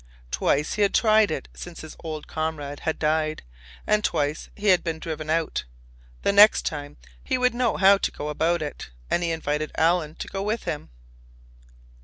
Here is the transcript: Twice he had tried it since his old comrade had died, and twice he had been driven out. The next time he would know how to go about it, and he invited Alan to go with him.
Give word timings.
Twice 0.31 0.73
he 0.73 0.81
had 0.81 0.95
tried 0.95 1.29
it 1.29 1.47
since 1.53 1.81
his 1.81 1.95
old 2.03 2.25
comrade 2.25 2.79
had 2.79 2.97
died, 2.97 3.43
and 3.85 4.03
twice 4.03 4.49
he 4.55 4.69
had 4.69 4.83
been 4.83 4.97
driven 4.97 5.29
out. 5.29 5.63
The 6.23 6.31
next 6.33 6.65
time 6.65 6.97
he 7.23 7.37
would 7.37 7.53
know 7.53 7.77
how 7.77 7.99
to 7.99 8.11
go 8.11 8.29
about 8.29 8.63
it, 8.63 8.89
and 9.11 9.21
he 9.21 9.29
invited 9.29 9.71
Alan 9.77 10.15
to 10.15 10.27
go 10.27 10.41
with 10.41 10.63
him. 10.63 10.89